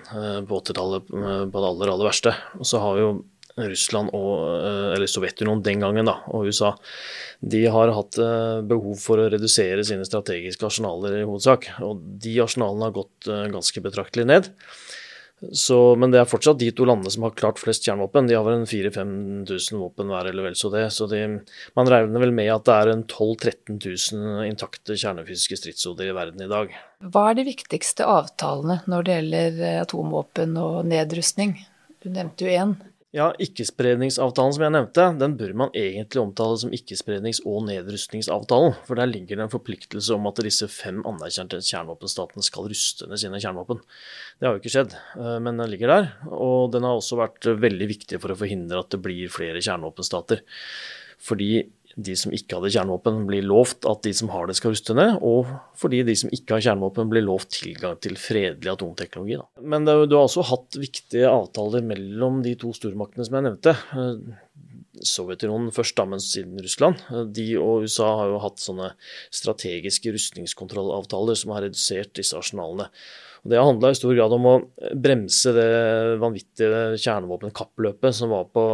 på 0.48 0.60
80-tallet 0.62 1.08
på 1.10 1.62
det 1.62 1.68
aller, 1.68 1.90
aller 1.92 2.08
verste. 2.08 2.32
Og 2.56 2.68
så 2.70 2.80
har 2.80 3.00
jo 3.02 3.08
Russland 3.56 4.12
og 4.14 4.62
eller 4.94 5.10
Sovjetunionen 5.10 5.64
den 5.66 5.82
gangen 5.82 6.06
da, 6.06 6.14
og 6.28 6.46
USA 6.46 6.70
de 7.40 7.64
har 7.72 7.92
hatt 7.96 8.18
behov 8.68 9.00
for 9.00 9.20
å 9.20 9.26
redusere 9.32 9.84
sine 9.84 10.06
strategiske 10.06 10.68
arsenaler 10.68 11.18
i 11.18 11.26
hovedsak. 11.26 11.72
Og 11.84 12.04
de 12.22 12.36
arsenalene 12.46 12.88
har 12.88 12.96
gått 13.02 13.28
ganske 13.52 13.82
betraktelig 13.84 14.28
ned. 14.30 14.52
Så, 15.36 15.76
men 16.00 16.12
det 16.12 16.22
er 16.22 16.28
fortsatt 16.28 16.56
de 16.62 16.70
to 16.72 16.86
landene 16.88 17.10
som 17.12 17.26
har 17.26 17.34
klart 17.36 17.60
flest 17.60 17.84
kjernevåpen. 17.84 18.28
De 18.28 18.36
har 18.38 18.44
vel 18.46 18.62
4000-5000 18.64 19.82
våpen 19.82 20.08
hver, 20.08 20.30
eller 20.30 20.46
vel 20.48 20.56
så 20.56 20.70
det. 20.72 20.86
Så 20.96 21.08
de, 21.10 21.20
man 21.76 21.90
regner 21.92 22.24
vel 22.24 22.32
med 22.34 22.48
at 22.54 22.64
det 22.64 22.76
er 22.76 22.92
en 22.94 23.04
12 23.04 23.34
000-13 23.44 23.76
000 24.16 24.48
intakte 24.48 24.96
kjernefysiske 24.96 25.60
stridshoder 25.60 26.08
i 26.08 26.16
verden 26.16 26.46
i 26.46 26.50
dag. 26.50 26.72
Hva 27.04 27.28
er 27.30 27.40
de 27.40 27.46
viktigste 27.50 28.08
avtalene 28.08 28.80
når 28.88 29.04
det 29.04 29.18
gjelder 29.18 29.60
eh, 29.60 29.80
atomvåpen 29.84 30.56
og 30.62 30.78
nedrustning? 30.88 31.58
Du 32.00 32.08
nevnte 32.08 32.48
jo 32.48 32.56
én. 32.56 32.76
Ja, 33.16 33.30
Ikkespredningsavtalen 33.40 34.52
som 34.52 34.62
jeg 34.66 34.72
nevnte, 34.74 35.04
den 35.16 35.38
bør 35.40 35.54
man 35.56 35.70
egentlig 35.72 36.20
omtale 36.20 36.58
som 36.60 36.72
ikkesprednings- 36.76 37.40
og 37.48 37.62
nedrustningsavtalen. 37.64 38.74
For 38.84 38.98
der 38.98 39.08
ligger 39.08 39.38
det 39.38 39.46
en 39.46 39.52
forpliktelse 39.54 40.12
om 40.18 40.28
at 40.28 40.42
disse 40.44 40.68
fem 40.68 40.98
anerkjente 41.08 41.62
kjernevåpenstatene 41.64 42.44
skal 42.44 42.68
ruste 42.68 43.08
ned 43.08 43.22
sine 43.22 43.40
kjernevåpen. 43.40 43.80
Det 44.36 44.44
har 44.44 44.52
jo 44.52 44.60
ikke 44.60 44.74
skjedd, 44.74 44.98
eh, 45.16 45.38
men 45.40 45.56
den 45.56 45.72
ligger 45.72 45.94
der. 45.94 46.12
Og 46.28 46.74
den 46.74 46.84
har 46.84 46.98
også 46.98 47.16
vært 47.16 47.48
veldig 47.56 47.88
viktig 47.88 48.20
for 48.20 48.34
å 48.34 48.36
forhindre 48.36 48.84
at 48.84 48.92
det 48.92 49.00
blir 49.00 49.32
flere 49.32 49.64
kjernevåpenstater. 49.64 50.44
Fordi 51.16 51.64
de 51.96 52.12
som 52.18 52.32
ikke 52.34 52.58
hadde 52.58 52.70
kjernevåpen, 52.74 53.22
blir 53.28 53.44
lovt 53.46 53.86
at 53.88 54.02
de 54.04 54.12
som 54.16 54.28
har 54.32 54.48
det, 54.48 54.58
skal 54.58 54.74
ruste 54.74 54.96
ned. 54.96 55.16
Og 55.24 55.48
fordi 55.80 56.02
de 56.04 56.16
som 56.20 56.32
ikke 56.34 56.58
har 56.58 56.64
kjernevåpen, 56.68 57.08
blir 57.12 57.24
lovt 57.24 57.54
tilgang 57.56 57.96
til 58.04 58.18
fredelig 58.20 58.74
atomteknologi. 58.74 59.38
Da. 59.40 59.64
Men 59.74 59.88
det, 59.88 59.94
du 60.10 60.16
har 60.18 60.26
også 60.26 60.44
hatt 60.50 60.76
viktige 60.80 61.30
avtaler 61.30 61.86
mellom 61.86 62.42
de 62.44 62.52
to 62.60 62.74
stormaktene 62.76 63.24
som 63.24 63.38
jeg 63.38 63.46
nevnte. 63.48 63.76
Sovjetunionen 65.06 65.72
først, 65.76 65.96
da, 65.96 66.04
men 66.08 66.20
siden 66.20 66.60
Russland. 66.60 67.00
De 67.36 67.48
og 67.60 67.86
USA 67.86 68.10
har 68.20 68.34
jo 68.34 68.42
hatt 68.44 68.60
sånne 68.60 68.92
strategiske 69.34 70.12
rustningskontrollavtaler 70.12 71.38
som 71.38 71.56
har 71.56 71.64
redusert 71.64 72.12
disse 72.20 72.36
arsenalene. 72.36 72.90
Og 73.46 73.52
det 73.52 73.62
handla 73.62 73.92
i 73.94 73.98
stor 73.98 74.10
grad 74.18 74.32
om 74.34 74.46
å 74.50 74.54
bremse 74.98 75.52
det 75.54 75.68
vanvittige 76.18 76.96
kjernevåpenkappløpet 76.98 78.16
som 78.18 78.34
var 78.34 78.48
på, 78.50 78.64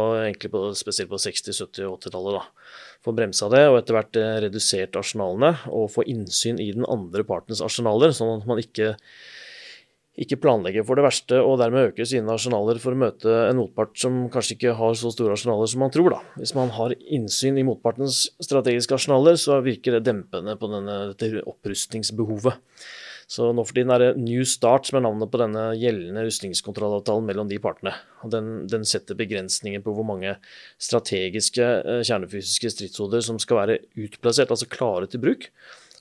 på, 0.49 0.63
spesielt 0.73 1.11
på 1.11 1.19
60-, 1.21 1.53
70- 1.61 1.85
og 1.85 1.99
80-tallet 1.99 2.71
få 3.03 3.13
bremsa 3.13 3.51
det 3.53 3.67
og 3.69 3.77
etter 3.77 3.97
hvert 3.97 4.17
eh, 4.17 4.33
redusert 4.47 4.97
arsenalene 4.97 5.53
og 5.69 5.91
få 5.93 6.07
innsyn 6.09 6.57
i 6.63 6.71
den 6.73 6.87
andre 6.89 7.25
partens 7.27 7.61
arsenaler, 7.61 8.15
sånn 8.15 8.39
at 8.39 8.47
man 8.49 8.61
ikke, 8.63 8.95
ikke 10.25 10.39
planlegger 10.41 10.87
for 10.87 10.97
det 10.97 11.05
verste 11.05 11.43
og 11.43 11.59
dermed 11.61 11.91
øker 11.91 12.09
sine 12.09 12.33
arsenaler 12.33 12.81
for 12.81 12.95
å 12.95 13.01
møte 13.03 13.37
en 13.51 13.59
motpart 13.59 13.93
som 13.99 14.23
kanskje 14.33 14.57
ikke 14.57 14.75
har 14.79 14.97
så 14.97 15.13
store 15.13 15.37
arsenaler 15.37 15.69
som 15.69 15.83
man 15.85 15.93
tror. 15.93 16.15
Da. 16.15 16.23
Hvis 16.39 16.55
man 16.57 16.73
har 16.79 16.97
innsyn 17.03 17.59
i 17.59 17.67
motpartens 17.67 18.25
strategiske 18.41 18.97
arsenaler, 18.97 19.37
så 19.37 19.59
virker 19.65 19.99
det 19.99 20.07
dempende 20.07 20.57
på 20.57 20.71
denne, 20.71 20.99
dette 21.13 21.43
opprustningsbehovet. 21.43 22.61
Så 23.29 23.49
nå 23.55 23.63
for 23.65 23.75
tiden 23.75 23.91
er 23.93 24.01
det 24.01 24.09
New 24.21 24.43
Start 24.47 24.89
som 24.89 24.99
er 24.99 25.05
navnet 25.05 25.31
på 25.31 25.39
denne 25.41 25.69
gjeldende 25.79 26.25
rustningskontrollavtalen 26.27 27.27
mellom 27.29 27.49
de 27.51 27.59
partene. 27.63 27.93
Og 28.25 28.33
den, 28.33 28.51
den 28.71 28.83
setter 28.87 29.17
begrensninger 29.19 29.83
på 29.83 29.95
hvor 29.95 30.07
mange 30.07 30.35
strategiske 30.81 31.63
eh, 31.63 32.03
kjernefysiske 32.03 32.73
stridshoder 32.75 33.23
som 33.25 33.39
skal 33.41 33.61
være 33.61 33.79
utplassert, 34.05 34.51
altså 34.53 34.69
klare 34.71 35.09
til 35.09 35.23
bruk, 35.23 35.47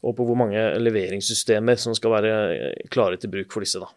og 0.02 0.17
på 0.19 0.26
hvor 0.26 0.38
mange 0.38 0.64
leveringssystemer 0.83 1.79
som 1.81 1.97
skal 1.99 2.17
være 2.19 2.35
eh, 2.57 2.85
klare 2.93 3.21
til 3.23 3.33
bruk 3.33 3.55
for 3.55 3.64
disse. 3.64 3.81
Da. 3.83 3.91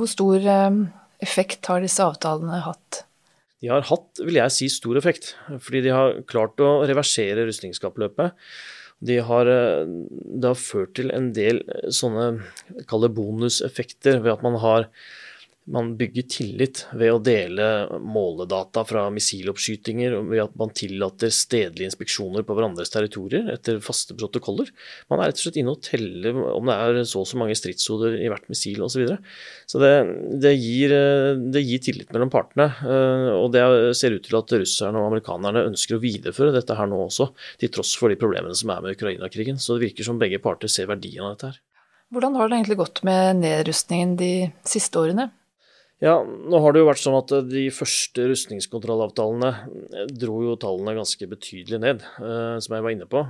Hvor 0.00 0.10
stor 0.10 0.50
eh, 0.56 0.82
effekt 1.22 1.70
har 1.70 1.84
disse 1.84 2.04
avtalene 2.04 2.64
hatt? 2.64 3.04
De 3.60 3.68
har 3.68 3.84
hatt, 3.90 4.22
vil 4.24 4.38
jeg 4.38 4.56
si, 4.56 4.70
stor 4.72 4.96
effekt. 4.96 5.34
Fordi 5.60 5.82
de 5.84 5.92
har 5.92 6.22
klart 6.28 6.60
å 6.64 6.78
reversere 6.88 7.44
rustningskappløpet 7.44 8.32
de 9.00 9.16
har, 9.24 9.48
eh, 9.48 9.86
det 9.86 10.50
har 10.52 10.58
ført 10.60 10.94
til 10.98 11.10
en 11.16 11.30
del 11.36 11.62
eh, 11.64 11.88
sånne 11.88 12.84
kall 12.90 13.08
bonuseffekter 13.16 14.20
ved 14.20 14.34
at 14.36 14.44
man 14.44 14.58
har 14.60 14.88
man 15.68 15.92
bygger 15.96 16.24
tillit 16.30 16.82
ved 16.96 17.12
å 17.12 17.20
dele 17.22 17.64
måledata 18.00 18.82
fra 18.88 19.04
missiloppskytinger, 19.12 20.16
ved 20.30 20.42
at 20.42 20.56
man 20.58 20.72
tillater 20.74 21.30
stedlige 21.34 21.90
inspeksjoner 21.90 22.44
på 22.46 22.56
hverandres 22.56 22.90
territorier 22.92 23.50
etter 23.52 23.78
faste 23.84 24.16
protokoller. 24.18 24.70
Man 25.12 25.20
er 25.20 25.30
rett 25.30 25.38
og 25.38 25.44
slett 25.44 25.60
inne 25.60 25.74
og 25.76 25.82
teller 25.84 26.40
om 26.56 26.66
det 26.70 26.76
er 26.76 27.00
så 27.04 27.22
og 27.22 27.28
så 27.28 27.38
mange 27.40 27.56
stridshoder 27.58 28.16
i 28.18 28.30
hvert 28.32 28.48
missil 28.50 28.80
osv. 28.80 28.90
Så, 28.90 29.02
videre. 29.02 29.18
så 29.70 29.80
det, 29.80 29.92
det, 30.42 30.54
gir, 30.58 30.92
det, 31.54 31.62
gir, 31.62 31.82
tillit 31.84 32.10
mellom 32.16 32.32
partene. 32.32 32.66
Eh, 32.80 33.30
og 33.36 33.52
det 33.54 33.64
ser 33.96 34.16
ut 34.16 34.24
til 34.26 34.38
at 34.40 34.54
russerne 34.56 35.00
og 35.00 35.10
amerikanerne 35.12 35.66
ønsker 35.70 35.96
å 35.96 36.02
videreføre 36.02 36.56
dette 36.56 36.76
her 36.76 36.90
nå 36.90 37.04
også, 37.06 37.30
til 37.62 37.72
tross 37.72 37.94
for 38.00 38.12
de 38.12 38.18
problemene 38.20 38.56
som 38.56 38.72
er 38.74 38.82
med 38.84 38.96
Ukraina-krigen. 38.98 39.60
Så 39.60 39.76
det 39.76 39.90
virker 39.90 40.08
som 40.08 40.20
begge 40.20 40.42
parter 40.42 40.72
ser 40.72 40.90
verdien 40.90 41.26
av 41.26 41.36
dette 41.36 41.52
her. 41.52 41.60
Hvordan 42.10 42.34
har 42.40 42.48
det 42.48 42.58
egentlig 42.58 42.80
gått 42.80 43.04
med 43.06 43.44
nedrustningen 43.44 44.16
de 44.18 44.32
siste 44.66 44.98
årene? 44.98 45.30
Ja, 46.00 46.14
nå 46.24 46.56
har 46.64 46.72
det 46.72 46.80
jo 46.80 46.86
vært 46.88 47.02
sånn 47.02 47.18
at 47.18 47.32
eh, 47.36 47.42
de 47.44 47.66
første 47.76 48.24
rustningskontrollavtalene 48.30 49.50
eh, 49.52 50.06
dro 50.16 50.38
jo 50.46 50.54
tallene 50.60 50.94
ganske 50.96 51.28
betydelig 51.28 51.80
ned, 51.82 52.00
eh, 52.24 52.56
som 52.64 52.76
jeg 52.76 52.86
var 52.86 52.94
inne 52.94 53.08
på. 53.10 53.20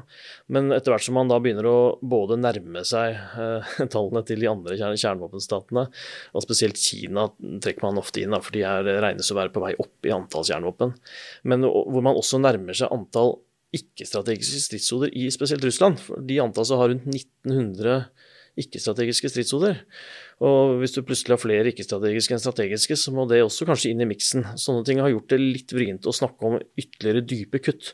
Men 0.55 0.71
etter 0.77 0.95
hvert 0.95 1.03
som 1.03 1.19
man 1.19 1.33
da 1.33 1.41
begynner 1.43 1.67
å 1.67 1.81
både 1.99 2.39
nærme 2.39 2.85
seg 2.87 3.19
tallene 3.95 4.23
til 4.29 4.45
de 4.45 4.51
andre 4.53 4.79
kjernevåpenstatene, 4.79 5.87
og 6.31 6.47
spesielt 6.47 6.79
Kina 6.79 7.27
trekker 7.43 7.89
man 7.89 7.99
ofte 7.99 8.23
inn, 8.23 8.39
for 8.39 8.55
de 8.55 8.63
er, 8.63 8.95
regnes 9.03 9.35
å 9.35 9.41
være 9.41 9.55
på 9.55 9.67
vei 9.67 9.75
opp 9.83 10.07
i 10.07 10.15
antall 10.15 10.47
kjernevåpen, 10.47 10.95
men 11.51 11.67
hvor 11.67 12.07
man 12.07 12.19
også 12.23 12.39
nærmer 12.39 12.79
seg 12.79 12.95
antall 12.95 13.41
ikke-strategiske 13.75 14.63
stridshoder 14.69 15.11
i 15.19 15.27
spesielt 15.35 15.67
Russland. 15.67 15.99
For 16.03 16.23
de 16.27 16.39
antas 16.43 16.71
å 16.71 16.79
ha 16.79 16.89
rundt 16.91 17.07
1900 17.11 18.05
ikke-strategiske 18.59 19.31
stridshoder. 19.31 19.79
Og 20.41 20.79
hvis 20.81 20.95
du 20.95 21.03
plutselig 21.05 21.35
har 21.35 21.41
flere 21.43 21.69
ikke-strategiske 21.69 22.33
enn 22.33 22.41
strategiske, 22.41 22.97
så 22.97 23.13
må 23.13 23.27
det 23.29 23.43
også 23.45 23.67
kanskje 23.69 23.91
inn 23.93 24.01
i 24.01 24.09
miksen. 24.09 24.47
Sånne 24.61 24.87
ting 24.89 25.03
har 25.03 25.13
gjort 25.13 25.35
det 25.35 25.39
litt 25.41 25.75
vrient 25.77 26.09
å 26.09 26.15
snakke 26.17 26.49
om 26.49 26.57
ytterligere 26.81 27.27
dype 27.29 27.61
kutt. 27.61 27.91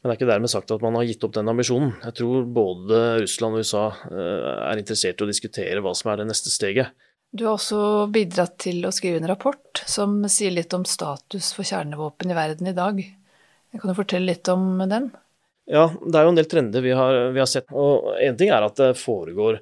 Men 0.00 0.08
det 0.08 0.16
er 0.16 0.18
ikke 0.18 0.30
dermed 0.32 0.50
sagt 0.50 0.74
at 0.74 0.82
man 0.82 0.98
har 0.98 1.06
gitt 1.06 1.22
opp 1.22 1.36
den 1.36 1.52
ambisjonen. 1.52 1.92
Jeg 2.02 2.16
tror 2.18 2.48
både 2.58 3.02
Russland 3.22 3.54
og 3.54 3.62
USA 3.62 3.84
eh, 4.10 4.48
er 4.72 4.82
interessert 4.82 5.22
i 5.22 5.28
å 5.28 5.30
diskutere 5.30 5.84
hva 5.84 5.94
som 5.94 6.10
er 6.10 6.18
det 6.18 6.26
neste 6.32 6.50
steget. 6.50 6.90
Du 7.30 7.44
har 7.44 7.54
også 7.54 8.08
bidratt 8.10 8.56
til 8.64 8.82
å 8.88 8.92
skrive 8.94 9.20
en 9.20 9.30
rapport 9.30 9.84
som 9.86 10.18
sier 10.32 10.54
litt 10.56 10.74
om 10.74 10.86
status 10.88 11.52
for 11.54 11.68
kjernevåpen 11.68 12.32
i 12.32 12.38
verden 12.38 12.72
i 12.72 12.74
dag. 12.74 12.98
Kan 13.76 13.92
du 13.92 13.94
fortelle 13.94 14.32
litt 14.32 14.48
om 14.50 14.80
den? 14.88 15.12
Ja, 15.68 15.84
det 16.00 16.16
er 16.16 16.24
jo 16.24 16.30
en 16.32 16.38
del 16.38 16.46
trender 16.48 16.80
vi 16.80 16.94
har, 16.96 17.14
vi 17.34 17.42
har 17.42 17.48
sett. 17.50 17.68
og 17.76 18.14
Én 18.24 18.38
ting 18.40 18.48
er 18.54 18.64
at 18.64 18.78
det 18.80 18.94
foregår 18.96 19.58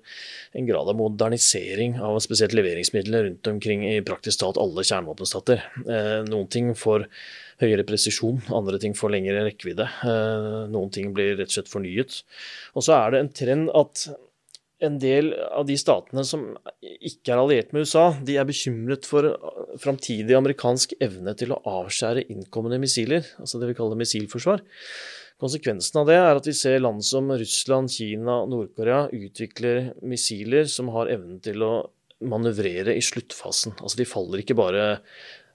en 0.54 0.68
grad 0.68 0.92
av 0.92 0.98
modernisering 0.98 1.96
av 1.98 2.20
spesielt 2.22 2.54
leveringsmidler 2.54 3.26
rundt 3.26 3.50
omkring 3.50 3.82
i 3.88 3.96
praktisk 4.06 4.44
talt 4.44 4.60
alle 4.62 4.84
kjernevåpenstater. 4.86 5.64
Eh, 5.82 6.20
noen 6.28 6.46
ting 6.52 6.70
får 6.78 7.08
høyere 7.62 7.86
presisjon, 7.88 8.38
andre 8.54 8.78
ting 8.82 8.94
får 8.94 9.16
lengre 9.16 9.42
rekkevidde. 9.48 9.88
Eh, 10.06 10.62
noen 10.70 10.94
ting 10.94 11.10
blir 11.16 11.34
rett 11.40 11.50
og 11.50 11.58
slett 11.58 11.72
fornyet. 11.72 12.20
Og 12.78 12.86
så 12.86 12.94
er 13.00 13.16
det 13.16 13.24
en 13.24 13.34
trend 13.42 13.74
at 13.74 14.06
en 14.86 14.98
del 15.00 15.32
av 15.34 15.66
de 15.66 15.74
statene 15.80 16.22
som 16.28 16.50
ikke 16.84 17.32
er 17.32 17.40
alliert 17.40 17.70
med 17.72 17.86
USA, 17.88 18.10
de 18.22 18.36
er 18.36 18.46
bekymret 18.46 19.08
for 19.08 19.32
framtidig 19.82 20.36
amerikansk 20.36 20.92
evne 21.02 21.32
til 21.40 21.54
å 21.54 21.62
avskjære 21.80 22.26
innkommende 22.32 22.78
missiler, 22.82 23.24
altså 23.40 23.58
det 23.58 23.72
vi 23.72 23.78
kaller 23.78 23.98
missilforsvar. 23.98 24.62
Konsekvensen 25.36 25.98
av 26.00 26.06
det 26.08 26.14
er 26.16 26.38
at 26.38 26.46
vi 26.48 26.54
ser 26.56 26.78
land 26.80 27.04
som 27.04 27.28
Russland, 27.28 27.90
Kina 27.92 28.38
og 28.40 28.48
Nord-Korea 28.54 29.02
utvikler 29.12 29.90
missiler 30.00 30.64
som 30.72 30.88
har 30.94 31.10
evnen 31.12 31.42
til 31.44 31.60
å 31.60 31.72
manøvrere 32.24 32.94
i 32.96 33.02
sluttfasen. 33.04 33.74
Altså 33.82 34.00
de 34.00 34.08
faller 34.08 34.40
ikke 34.40 34.56
bare 34.56 34.86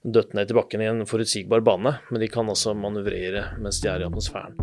dødt 0.06 0.36
ned 0.38 0.46
til 0.46 0.60
bakken 0.60 0.84
i 0.84 0.88
en 0.90 1.02
forutsigbar 1.06 1.66
bane, 1.66 1.96
men 2.14 2.22
de 2.22 2.30
kan 2.30 2.46
altså 2.46 2.76
manøvrere 2.78 3.56
mens 3.58 3.82
de 3.82 3.90
er 3.90 4.04
i 4.04 4.06
atmosfæren. 4.06 4.54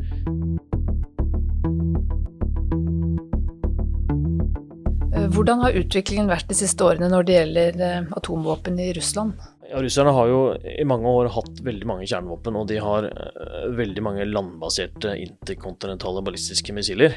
Hvordan 5.36 5.60
har 5.66 5.76
utviklingen 5.84 6.32
vært 6.32 6.48
de 6.48 6.56
siste 6.58 6.84
årene 6.88 7.12
når 7.12 7.28
det 7.28 7.36
gjelder 7.36 7.84
eh, 7.84 8.08
atomvåpen 8.18 8.80
i 8.80 8.94
Russland? 8.96 9.36
Ja, 9.70 9.82
Russerne 9.84 10.14
har 10.16 10.30
jo 10.32 10.40
i 10.58 10.86
mange 10.88 11.12
år 11.14 11.28
hatt 11.36 11.60
veldig 11.66 11.86
mange 11.86 12.08
kjernevåpen, 12.10 12.56
og 12.58 12.70
de 12.72 12.80
har 12.82 13.06
uh, 13.06 13.68
veldig 13.78 14.02
mange 14.06 14.26
landbaserte 14.26 15.14
interkontinentale 15.22 16.24
ballistiske 16.26 16.74
missiler. 16.74 17.14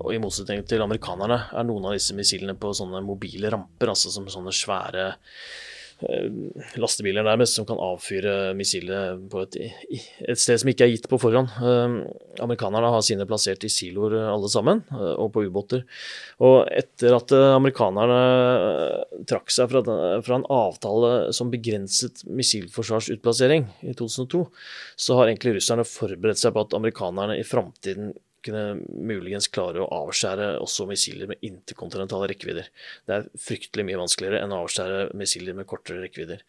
Og 0.00 0.14
i 0.14 0.20
motsetning 0.22 0.64
til 0.68 0.84
amerikanerne 0.84 1.42
er 1.52 1.68
noen 1.68 1.90
av 1.90 1.98
disse 1.98 2.16
missilene 2.16 2.56
på 2.56 2.72
sånne 2.78 3.04
mobile 3.04 3.52
ramper, 3.52 3.92
altså 3.92 4.14
som 4.14 4.30
sånne 4.32 4.56
svære 4.56 5.10
Eh, 5.10 5.81
lastebiler 6.80 7.24
nærmest, 7.26 7.56
som 7.56 7.66
kan 7.68 7.80
avfyre 7.82 8.52
missilet 8.58 9.20
på 9.32 9.44
et, 9.44 9.58
et, 9.60 10.40
sted 10.40 10.60
som 10.60 10.70
ikke 10.72 10.86
er 10.86 10.92
gitt 10.94 11.08
på 11.10 11.18
forhånd. 11.20 11.52
Eh, 11.62 11.96
amerikanerne 12.44 12.92
har 12.94 13.04
sine 13.06 13.26
plassert 13.28 13.64
i 13.66 13.70
siloer 13.72 14.16
alle 14.30 14.50
sammen, 14.52 14.82
eh, 14.92 15.14
og 15.16 15.32
på 15.34 15.44
ubåter. 15.46 15.84
Og 16.42 16.66
etter 16.72 17.16
at 17.16 17.34
amerikanerne 17.36 18.20
trakk 19.28 19.52
seg 19.54 19.70
fra, 19.72 19.84
fra 20.24 20.38
en 20.38 20.48
avtale 20.52 21.12
som 21.36 21.52
begrenset 21.52 22.24
missilforsvarsutplassering 22.28 23.68
i 23.86 23.94
2002, 23.98 24.44
så 24.96 25.18
har 25.18 25.30
egentlig 25.30 25.56
russerne 25.58 25.86
forberedt 25.88 26.42
seg 26.42 26.54
på 26.54 26.66
at 26.66 26.76
amerikanerne 26.78 27.38
i 27.40 27.46
framtiden 27.46 28.12
kunne 28.44 28.82
muligens 28.92 29.48
klare 29.52 29.82
å 29.82 29.88
avskjære 30.02 30.48
også 30.62 30.86
missiler 30.90 31.30
med 31.30 31.42
interkontinentale 31.46 32.28
rekkevidder. 32.32 32.68
Det 33.08 33.16
er 33.16 33.28
fryktelig 33.38 33.86
mye 33.88 34.00
vanskeligere 34.00 34.42
enn 34.42 34.54
å 34.54 34.62
avskjære 34.64 35.04
missiler 35.18 35.56
med 35.58 35.68
kortere 35.70 36.02
rekkevidder. 36.04 36.42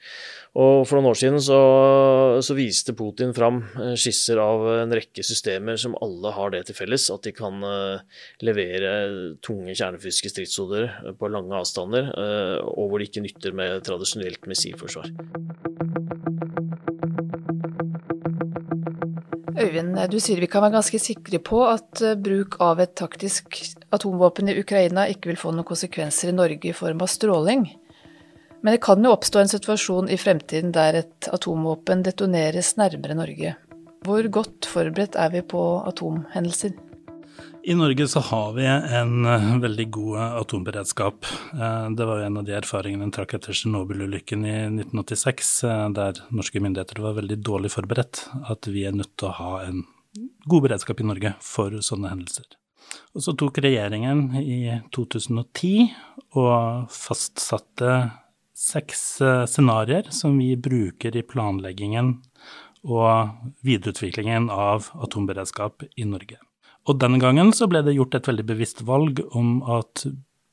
Og 0.59 0.83
For 0.89 0.99
noen 0.99 1.11
år 1.11 1.19
siden 1.19 1.39
så, 1.43 1.59
så 2.45 2.57
viste 2.57 2.95
Putin 2.97 3.33
fram 3.35 3.61
eh, 3.79 3.93
skisser 3.99 4.41
av 4.41 4.65
en 4.75 4.95
rekke 4.95 5.25
systemer 5.25 5.79
som 5.79 5.97
alle 6.03 6.33
har 6.35 6.53
det 6.53 6.65
til 6.69 6.77
felles, 6.77 7.09
at 7.13 7.25
de 7.25 7.33
kan 7.35 7.63
uh, 7.63 8.01
levere 8.45 8.93
tunge 9.45 9.75
kjernefysiske 9.77 10.33
stridshoder 10.33 10.89
på 11.19 11.31
lange 11.31 11.55
avstander, 11.57 12.09
og 12.69 12.89
hvor 12.89 13.01
de 13.01 13.09
ikke 13.09 13.23
nytter 13.25 13.55
med 13.57 13.83
tradisjonelt 13.87 14.47
missilforsvar. 14.49 15.11
Øyvind, 19.63 19.95
du 20.11 20.19
sier 20.19 20.41
vi 20.41 20.49
kan 20.51 20.63
være 20.65 20.75
ganske 20.77 20.99
sikre 21.01 21.39
på 21.43 21.61
at 21.69 22.01
eh, 22.03 22.17
bruk 22.19 22.59
av 22.63 22.81
et 22.83 22.95
taktisk 22.99 23.57
atomvåpen 23.95 24.51
i 24.51 24.57
Ukraina 24.59 25.07
ikke 25.11 25.31
vil 25.31 25.39
få 25.39 25.53
noen 25.53 25.67
konsekvenser 25.67 26.31
i 26.31 26.35
Norge 26.35 26.69
i 26.69 26.75
form 26.75 27.03
av 27.03 27.11
stråling. 27.11 27.67
Men 28.63 28.75
det 28.75 28.83
kan 28.83 29.03
jo 29.03 29.11
oppstå 29.11 29.41
en 29.41 29.51
situasjon 29.51 30.09
i 30.11 30.19
fremtiden 30.19 30.71
der 30.75 31.01
et 31.01 31.29
atomvåpen 31.35 32.03
detoneres 32.05 32.75
nærmere 32.79 33.17
Norge. 33.19 33.55
Hvor 34.03 34.27
godt 34.39 34.67
forberedt 34.67 35.15
er 35.19 35.31
vi 35.35 35.43
på 35.47 35.61
atomhendelser? 35.87 36.75
I 37.65 37.75
Norge 37.75 38.07
så 38.07 38.19
har 38.19 38.53
vi 38.53 38.65
en 38.65 39.25
eh, 39.25 39.57
veldig 39.57 39.85
god 39.91 40.17
atomberedskap. 40.19 41.25
Eh, 41.53 41.85
det 41.95 42.05
var 42.05 42.19
jo 42.19 42.25
en 42.27 42.41
av 42.41 42.43
de 42.43 42.57
erfaringene 42.57 43.07
en 43.07 43.13
trakk 43.15 43.37
etter 43.37 43.55
Tsjernobyl-ulykken 43.55 44.43
i 44.43 44.55
1986, 44.81 45.51
eh, 45.69 45.85
der 45.95 46.19
norske 46.35 46.59
myndigheter 46.59 46.99
var 47.05 47.15
veldig 47.21 47.39
dårlig 47.39 47.71
forberedt. 47.71 48.25
At 48.51 48.67
vi 48.67 48.83
er 48.83 48.97
nødt 48.97 49.15
til 49.15 49.29
å 49.29 49.37
ha 49.39 49.53
en 49.69 49.85
god 50.43 50.67
beredskap 50.67 50.99
i 50.99 51.07
Norge 51.07 51.33
for 51.39 51.79
sånne 51.79 52.11
hendelser. 52.11 52.51
Og 53.15 53.23
så 53.23 53.37
tok 53.39 53.63
regjeringen 53.63 54.25
i 54.43 54.59
2010 54.91 55.87
og 56.35 56.91
fastsatte 56.91 57.97
seks 58.59 59.07
scenarioer 59.49 60.11
som 60.11 60.35
vi 60.35 60.51
bruker 60.59 61.15
i 61.15 61.23
planleggingen 61.23 62.17
og 62.83 63.53
videreutviklingen 63.63 64.51
av 64.51 64.91
atomberedskap 64.99 65.87
i 65.95 66.11
Norge. 66.11 66.43
Og 66.89 66.99
denne 66.99 67.19
gangen 67.21 67.53
så 67.55 67.69
ble 67.71 67.83
det 67.85 67.95
gjort 67.95 68.17
et 68.17 68.27
veldig 68.27 68.45
bevisst 68.49 68.83
valg 68.87 69.21
om 69.31 69.61
at 69.71 70.05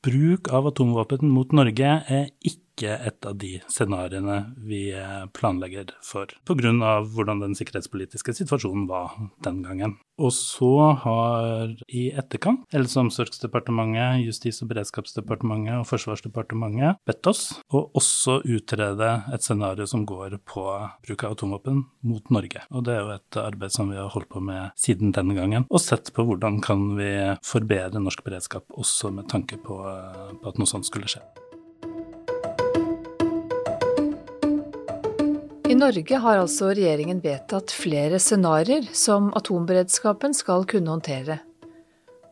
bruk 0.05 0.49
av 0.55 0.69
atomvåpen 0.71 1.29
mot 1.29 1.51
Norge 1.53 1.97
er 2.07 2.29
ikke 2.39 2.70
ikke 2.71 2.95
et 2.97 3.27
av 3.27 3.35
de 3.39 3.57
scenarioene 3.69 4.37
vi 4.57 4.87
eh, 4.95 5.25
planlegger 5.35 5.93
for, 6.05 6.31
pga. 6.47 6.71
hvordan 7.11 7.43
den 7.43 7.55
sikkerhetspolitiske 7.57 8.33
situasjonen 8.41 8.87
var 8.89 9.13
den 9.45 9.61
gangen. 9.65 9.97
Og 10.21 10.33
så 10.35 10.71
har 11.01 11.71
i 11.89 12.09
etterkant 12.13 12.67
Helse- 12.73 12.99
og 12.99 13.07
omsorgsdepartementet, 13.07 14.21
Justis- 14.25 14.61
og 14.63 14.69
beredskapsdepartementet 14.71 15.79
og 15.79 15.87
Forsvarsdepartementet 15.89 17.01
bedt 17.07 17.29
oss 17.31 17.43
å 17.73 17.83
også 17.97 18.41
utrede 18.45 19.11
et 19.33 19.45
scenario 19.45 19.87
som 19.89 20.05
går 20.05 20.37
på 20.45 20.65
bruk 21.07 21.25
av 21.25 21.35
atomvåpen 21.35 21.83
mot 22.07 22.33
Norge. 22.33 22.63
Og 22.69 22.85
det 22.85 22.95
er 22.95 23.01
jo 23.01 23.15
et 23.17 23.41
arbeid 23.41 23.73
som 23.73 23.89
vi 23.91 23.99
har 23.99 24.11
holdt 24.13 24.29
på 24.31 24.43
med 24.45 24.77
siden 24.79 25.13
denne 25.15 25.35
gangen, 25.37 25.65
og 25.69 25.81
sett 25.81 26.13
på 26.13 26.25
hvordan 26.27 26.61
kan 26.63 26.91
vi 26.99 27.11
forbedre 27.45 28.01
norsk 28.01 28.23
beredskap 28.25 28.69
også 28.77 29.13
med 29.15 29.29
tanke 29.31 29.57
på, 29.61 29.81
eh, 29.89 30.35
på 30.41 30.53
at 30.53 30.61
noe 30.61 30.69
sånt 30.69 30.85
skulle 30.89 31.09
skje. 31.09 31.23
Norge 35.81 36.17
har 36.21 36.37
altså 36.37 36.67
regjeringen 36.75 37.23
vedtatt 37.23 37.71
flere 37.73 38.19
scenarioer 38.21 38.85
som 38.93 39.31
atomberedskapen 39.37 40.35
skal 40.37 40.67
kunne 40.69 40.91
håndtere. 40.93 41.39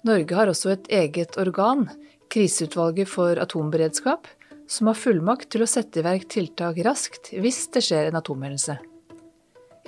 Norge 0.06 0.36
har 0.38 0.52
også 0.52 0.76
et 0.76 0.90
eget 1.00 1.38
organ, 1.42 1.88
Kriseutvalget 2.30 3.10
for 3.10 3.42
atomberedskap, 3.42 4.28
som 4.70 4.92
har 4.92 5.00
fullmakt 5.00 5.50
til 5.50 5.64
å 5.66 5.70
sette 5.70 5.98
i 5.98 6.06
verk 6.06 6.28
tiltak 6.30 6.78
raskt 6.86 7.32
hvis 7.34 7.64
det 7.74 7.82
skjer 7.88 8.12
en 8.12 8.20
atomhendelse. 8.20 8.78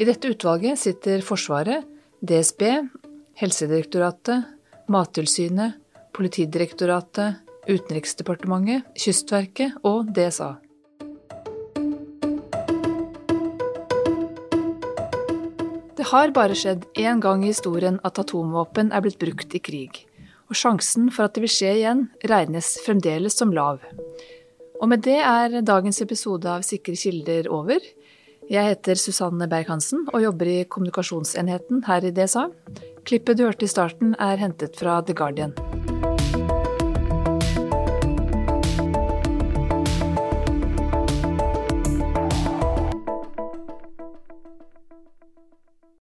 I 0.01 0.09
dette 0.09 0.33
utvalget 0.33 0.81
sitter 0.81 1.21
Forsvaret, 1.21 1.85
DSB, 2.17 2.65
Helsedirektoratet, 3.37 4.49
Mattilsynet, 4.89 5.77
Politidirektoratet, 6.17 7.45
Utenriksdepartementet, 7.69 8.89
Kystverket 8.97 9.77
og 9.85 10.09
DSA. 10.17 10.55
Det 16.01 16.07
har 16.09 16.31
bare 16.33 16.55
skjedd 16.57 16.87
én 16.97 17.19
gang 17.21 17.43
i 17.45 17.51
historien 17.51 17.99
at 18.01 18.17
atomvåpen 18.17 18.87
er 18.89 19.03
blitt 19.05 19.19
brukt 19.21 19.51
i 19.53 19.59
krig. 19.61 19.99
Og 20.49 20.57
sjansen 20.57 21.11
for 21.13 21.27
at 21.27 21.35
det 21.35 21.43
vil 21.43 21.51
skje 21.53 21.75
igjen, 21.75 22.01
regnes 22.25 22.71
fremdeles 22.81 23.37
som 23.37 23.51
lav. 23.53 23.83
Og 24.81 24.89
med 24.89 25.03
det 25.05 25.19
er 25.21 25.59
dagens 25.61 26.01
episode 26.01 26.49
av 26.49 26.65
Sikre 26.65 26.97
kilder 26.97 27.51
over. 27.53 27.85
Jeg 28.49 28.71
heter 28.71 28.97
Susanne 28.97 29.45
Berg-Hansen 29.51 30.07
og 30.09 30.25
jobber 30.25 30.49
i 30.49 30.63
kommunikasjonsenheten 30.65 31.85
her 31.85 32.09
i 32.09 32.15
DSA. 32.17 32.47
Klippet 33.05 33.37
du 33.37 33.45
hørte 33.45 33.69
i 33.69 33.75
starten 33.75 34.17
er 34.17 34.41
hentet 34.41 34.81
fra 34.81 35.03
The 35.05 35.13
Guardian. 35.13 35.53